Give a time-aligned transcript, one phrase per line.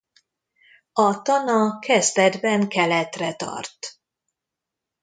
[0.93, 3.97] A Tana kezdetben keletre tart.